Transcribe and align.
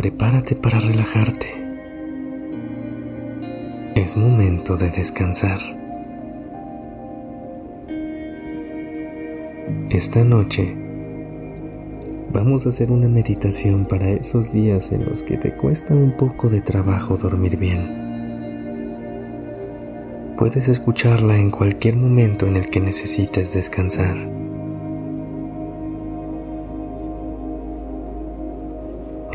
Prepárate 0.00 0.56
para 0.56 0.80
relajarte. 0.80 1.46
Es 3.94 4.16
momento 4.16 4.78
de 4.78 4.88
descansar. 4.88 5.58
Esta 9.90 10.24
noche 10.24 10.74
vamos 12.32 12.64
a 12.64 12.70
hacer 12.70 12.90
una 12.90 13.08
meditación 13.08 13.84
para 13.84 14.08
esos 14.12 14.54
días 14.54 14.90
en 14.90 15.04
los 15.04 15.22
que 15.22 15.36
te 15.36 15.52
cuesta 15.52 15.92
un 15.92 16.16
poco 16.16 16.48
de 16.48 16.62
trabajo 16.62 17.18
dormir 17.18 17.58
bien. 17.58 17.86
Puedes 20.38 20.68
escucharla 20.68 21.36
en 21.36 21.50
cualquier 21.50 21.96
momento 21.96 22.46
en 22.46 22.56
el 22.56 22.70
que 22.70 22.80
necesites 22.80 23.52
descansar. 23.52 24.39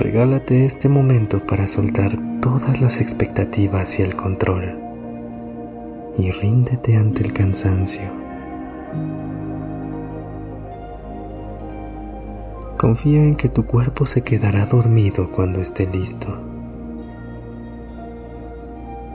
Regálate 0.00 0.64
este 0.64 0.88
momento 0.88 1.46
para 1.46 1.66
soltar 1.66 2.16
todas 2.40 2.80
las 2.80 3.02
expectativas 3.02 3.98
y 3.98 4.02
el 4.02 4.16
control 4.16 4.78
y 6.16 6.30
ríndete 6.30 6.96
ante 6.96 7.22
el 7.22 7.34
cansancio. 7.34 8.10
Confía 12.78 13.22
en 13.22 13.34
que 13.34 13.50
tu 13.50 13.66
cuerpo 13.66 14.06
se 14.06 14.22
quedará 14.22 14.64
dormido 14.64 15.30
cuando 15.30 15.60
esté 15.60 15.86
listo. 15.86 16.28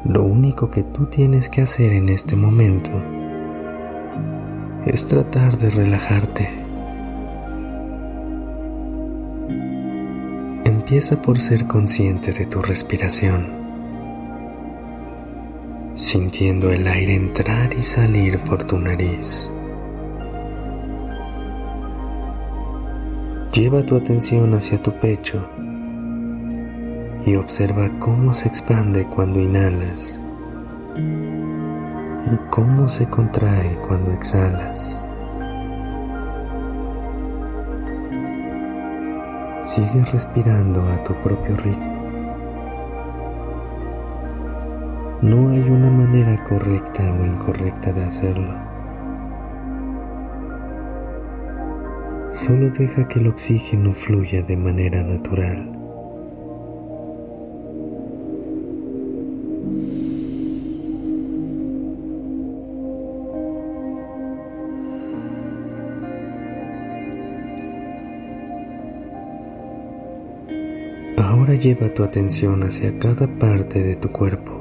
Lo 0.05 0.23
único 0.23 0.69
que 0.69 0.83
tú 0.83 1.07
tienes 1.07 1.49
que 1.49 1.63
hacer 1.63 1.93
en 1.93 2.09
este 2.09 2.35
momento 2.35 2.91
es 4.85 5.07
tratar 5.07 5.57
de 5.57 5.71
relajarte. 5.71 6.64
Empieza 10.85 11.19
por 11.19 11.39
ser 11.39 11.65
consciente 11.65 12.31
de 12.31 12.45
tu 12.45 12.61
respiración, 12.61 13.47
sintiendo 15.95 16.69
el 16.69 16.87
aire 16.87 17.15
entrar 17.15 17.73
y 17.73 17.81
salir 17.81 18.39
por 18.43 18.65
tu 18.65 18.77
nariz. 18.77 19.49
Lleva 23.51 23.81
tu 23.81 23.95
atención 23.95 24.53
hacia 24.53 24.79
tu 24.79 24.91
pecho 24.99 25.49
y 27.25 27.35
observa 27.35 27.89
cómo 27.97 28.35
se 28.35 28.47
expande 28.47 29.07
cuando 29.07 29.39
inhalas 29.39 30.21
y 32.31 32.37
cómo 32.51 32.89
se 32.89 33.09
contrae 33.09 33.75
cuando 33.87 34.11
exhalas. 34.11 35.01
Sigue 39.65 40.05
respirando 40.11 40.79
a 40.79 41.03
tu 41.03 41.15
propio 41.15 41.55
ritmo. 41.57 41.95
No 45.23 45.49
hay 45.49 45.61
una 45.61 45.89
manera 45.89 46.37
correcta 46.43 47.01
o 47.11 47.25
incorrecta 47.25 47.91
de 47.91 48.03
hacerlo. 48.03 48.53
Solo 52.45 52.69
deja 52.77 53.07
que 53.07 53.17
el 53.17 53.27
oxígeno 53.27 53.95
fluya 54.05 54.43
de 54.43 54.55
manera 54.55 55.01
natural. 55.01 55.75
Ahora 71.27 71.55
lleva 71.55 71.91
tu 71.91 72.03
atención 72.03 72.61
hacia 72.61 72.99
cada 72.99 73.25
parte 73.25 73.81
de 73.81 73.95
tu 73.95 74.11
cuerpo. 74.11 74.51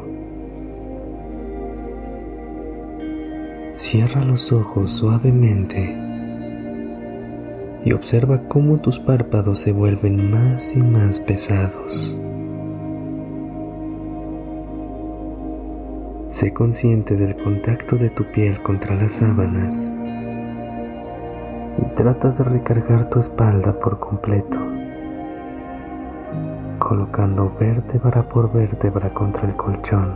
Cierra 3.75 4.25
los 4.25 4.51
ojos 4.51 4.91
suavemente 4.91 5.95
y 7.85 7.93
observa 7.93 8.49
cómo 8.49 8.79
tus 8.79 8.99
párpados 8.99 9.59
se 9.59 9.73
vuelven 9.73 10.31
más 10.31 10.75
y 10.75 10.83
más 10.83 11.21
pesados. 11.21 12.19
Sé 16.29 16.51
consciente 16.55 17.15
del 17.15 17.37
contacto 17.37 17.97
de 17.97 18.09
tu 18.09 18.25
piel 18.33 18.63
contra 18.63 18.97
las 18.97 19.13
sábanas 19.13 19.87
y 21.77 21.95
trata 21.95 22.31
de 22.31 22.43
recargar 22.43 23.11
tu 23.11 23.21
espalda 23.21 23.79
por 23.79 24.01
completo, 24.01 24.59
colocando 26.84 27.50
vértebra 27.59 28.22
por 28.28 28.53
vértebra 28.53 29.09
contra 29.15 29.49
el 29.49 29.56
colchón. 29.56 30.15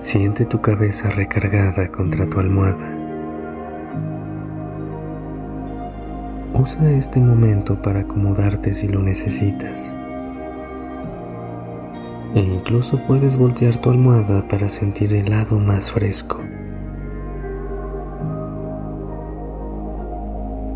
Siente 0.00 0.46
tu 0.46 0.60
cabeza 0.62 1.10
recargada 1.10 1.88
contra 1.88 2.24
tu 2.26 2.40
almohada. 2.40 2.96
Usa 6.54 6.90
este 6.92 7.20
momento 7.20 7.80
para 7.82 8.00
acomodarte 8.00 8.72
si 8.72 8.88
lo 8.88 9.02
necesitas. 9.02 9.94
E 12.34 12.40
incluso 12.40 12.98
puedes 13.06 13.36
voltear 13.36 13.76
tu 13.76 13.90
almohada 13.90 14.48
para 14.48 14.70
sentir 14.70 15.12
el 15.12 15.30
lado 15.30 15.58
más 15.58 15.92
fresco. 15.92 16.40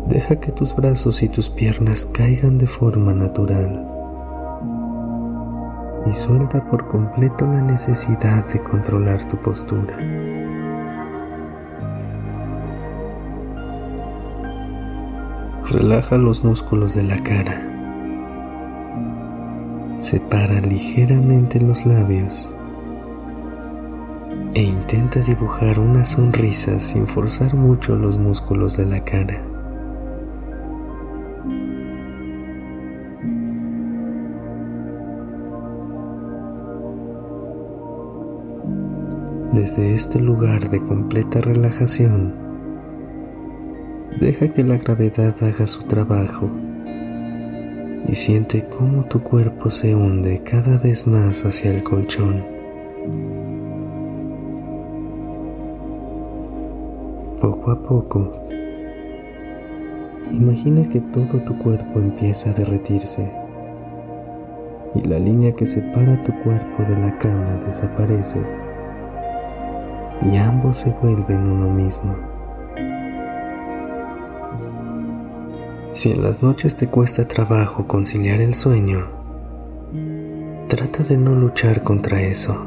Deja 0.07 0.35
que 0.35 0.51
tus 0.51 0.75
brazos 0.75 1.23
y 1.23 1.29
tus 1.29 1.49
piernas 1.49 2.05
caigan 2.05 2.57
de 2.57 2.67
forma 2.67 3.13
natural 3.13 3.87
y 6.05 6.13
suelta 6.13 6.63
por 6.69 6.87
completo 6.87 7.45
la 7.45 7.61
necesidad 7.61 8.45
de 8.47 8.61
controlar 8.61 9.27
tu 9.29 9.37
postura. 9.37 9.97
Relaja 15.69 16.17
los 16.17 16.43
músculos 16.43 16.93
de 16.93 17.03
la 17.03 17.17
cara. 17.17 17.69
Separa 19.99 20.59
ligeramente 20.59 21.61
los 21.61 21.85
labios 21.85 22.53
e 24.53 24.61
intenta 24.61 25.21
dibujar 25.21 25.79
una 25.79 26.03
sonrisa 26.05 26.79
sin 26.79 27.07
forzar 27.07 27.55
mucho 27.55 27.95
los 27.95 28.17
músculos 28.17 28.77
de 28.77 28.85
la 28.85 28.99
cara. 29.03 29.52
Desde 39.53 39.93
este 39.93 40.19
lugar 40.19 40.67
de 40.71 40.79
completa 40.79 41.39
relajación, 41.39 42.33
deja 44.19 44.47
que 44.47 44.63
la 44.63 44.77
gravedad 44.77 45.35
haga 45.43 45.67
su 45.67 45.83
trabajo 45.83 46.49
y 48.07 48.15
siente 48.15 48.65
cómo 48.67 49.03
tu 49.03 49.21
cuerpo 49.21 49.69
se 49.69 49.93
hunde 49.93 50.41
cada 50.41 50.79
vez 50.79 51.05
más 51.05 51.45
hacia 51.45 51.69
el 51.69 51.83
colchón. 51.83 52.43
Poco 57.39 57.69
a 57.69 57.83
poco, 57.83 58.47
imagina 60.31 60.81
que 60.89 60.99
todo 60.99 61.43
tu 61.43 61.55
cuerpo 61.59 61.99
empieza 61.99 62.49
a 62.49 62.53
derretirse 62.53 63.31
y 64.95 65.01
la 65.07 65.19
línea 65.19 65.51
que 65.51 65.67
separa 65.67 66.23
tu 66.23 66.31
cuerpo 66.41 66.81
de 66.89 66.97
la 66.99 67.15
cama 67.19 67.61
desaparece 67.67 68.62
y 70.31 70.37
ambos 70.37 70.77
se 70.77 70.89
vuelven 70.89 71.49
uno 71.49 71.69
mismo. 71.69 72.15
Si 75.91 76.11
en 76.11 76.23
las 76.23 76.41
noches 76.41 76.75
te 76.75 76.87
cuesta 76.87 77.27
trabajo 77.27 77.87
conciliar 77.87 78.41
el 78.41 78.55
sueño, 78.55 79.07
trata 80.67 81.03
de 81.03 81.17
no 81.17 81.35
luchar 81.35 81.83
contra 81.83 82.21
eso. 82.21 82.65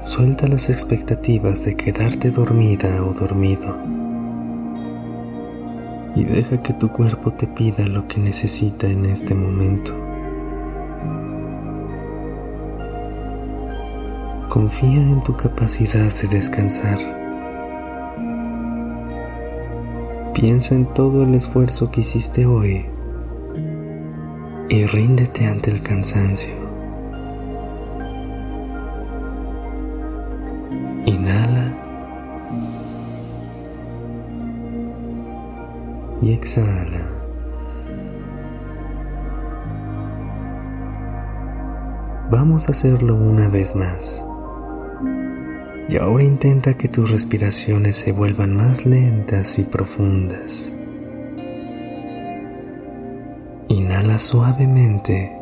Suelta 0.00 0.46
las 0.46 0.70
expectativas 0.70 1.64
de 1.64 1.74
quedarte 1.74 2.30
dormida 2.30 3.04
o 3.04 3.12
dormido 3.12 3.76
y 6.14 6.24
deja 6.24 6.62
que 6.62 6.72
tu 6.72 6.88
cuerpo 6.88 7.32
te 7.32 7.46
pida 7.46 7.86
lo 7.86 8.08
que 8.08 8.18
necesita 8.18 8.86
en 8.86 9.06
este 9.06 9.34
momento. 9.34 9.92
Confía 14.56 15.02
en 15.02 15.22
tu 15.22 15.36
capacidad 15.36 16.10
de 16.14 16.28
descansar. 16.28 16.96
Piensa 20.32 20.74
en 20.74 20.86
todo 20.94 21.24
el 21.24 21.34
esfuerzo 21.34 21.90
que 21.90 22.00
hiciste 22.00 22.46
hoy 22.46 22.86
y 24.70 24.86
ríndete 24.86 25.44
ante 25.44 25.70
el 25.70 25.82
cansancio. 25.82 26.54
Inhala 31.04 31.76
y 36.22 36.32
exhala. 36.32 37.06
Vamos 42.30 42.68
a 42.68 42.72
hacerlo 42.72 43.16
una 43.16 43.48
vez 43.48 43.76
más. 43.76 44.26
Y 45.88 45.96
ahora 45.98 46.24
intenta 46.24 46.74
que 46.74 46.88
tus 46.88 47.10
respiraciones 47.10 47.96
se 47.96 48.10
vuelvan 48.10 48.56
más 48.56 48.84
lentas 48.84 49.58
y 49.58 49.62
profundas. 49.62 50.74
Inhala 53.68 54.18
suavemente 54.18 55.32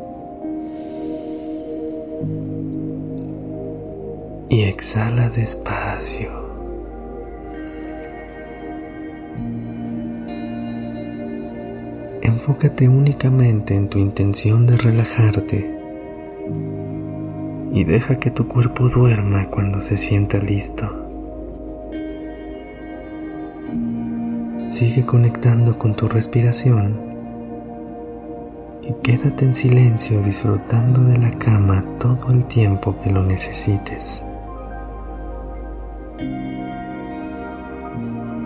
y 4.50 4.62
exhala 4.62 5.30
despacio. 5.30 6.30
Enfócate 12.20 12.88
únicamente 12.88 13.74
en 13.74 13.88
tu 13.88 13.98
intención 13.98 14.66
de 14.66 14.76
relajarte 14.76 15.73
y 17.74 17.82
deja 17.82 18.20
que 18.20 18.30
tu 18.30 18.46
cuerpo 18.46 18.88
duerma 18.88 19.50
cuando 19.50 19.80
se 19.80 19.96
sienta 19.96 20.38
listo. 20.38 20.88
Sigue 24.68 25.04
conectando 25.04 25.76
con 25.76 25.96
tu 25.96 26.06
respiración 26.06 26.96
y 28.80 28.92
quédate 29.02 29.44
en 29.44 29.54
silencio 29.54 30.22
disfrutando 30.22 31.02
de 31.02 31.18
la 31.18 31.30
cama 31.32 31.84
todo 31.98 32.32
el 32.32 32.44
tiempo 32.44 32.96
que 33.00 33.10
lo 33.10 33.24
necesites. 33.24 34.24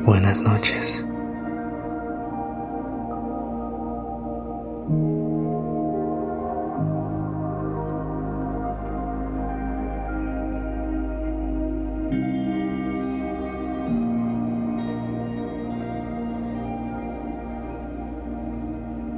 Buenas 0.06 0.40
noches. 0.40 1.07